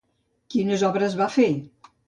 [0.53, 1.49] Quines obres va fer?